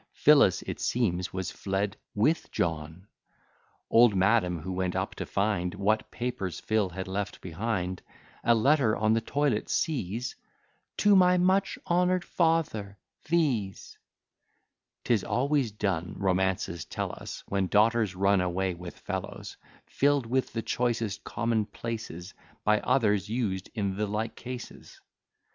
Phyllis, 0.13 0.63
it 0.63 0.79
seems, 0.79 1.31
was 1.31 1.51
fled 1.51 1.95
with 2.15 2.49
John. 2.51 3.05
Old 3.91 4.15
Madam, 4.15 4.59
who 4.61 4.71
went 4.73 4.95
up 4.95 5.13
to 5.13 5.27
find 5.27 5.75
What 5.75 6.09
papers 6.09 6.59
Phyl 6.59 6.89
had 6.89 7.07
left 7.07 7.39
behind, 7.39 8.01
A 8.43 8.55
letter 8.55 8.95
on 8.95 9.13
the 9.13 9.21
toilet 9.21 9.69
sees, 9.69 10.35
"To 10.97 11.15
my 11.15 11.37
much 11.37 11.77
honour'd 11.87 12.25
father 12.25 12.97
these" 13.29 13.99
('Tis 15.03 15.23
always 15.23 15.69
done, 15.71 16.15
romances 16.17 16.83
tell 16.83 17.11
us, 17.11 17.43
When 17.47 17.67
daughters 17.67 18.15
run 18.15 18.41
away 18.41 18.73
with 18.73 18.97
fellows,) 18.97 19.55
Fill'd 19.85 20.25
with 20.25 20.51
the 20.53 20.63
choicest 20.63 21.23
common 21.25 21.67
places, 21.67 22.33
By 22.63 22.79
others 22.79 23.29
used 23.29 23.69
in 23.75 23.95
the 23.97 24.07
like 24.07 24.35
cases. 24.35 24.99